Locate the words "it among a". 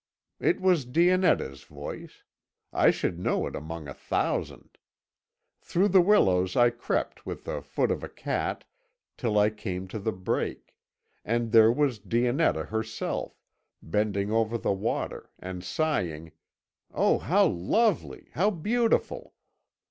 3.45-3.93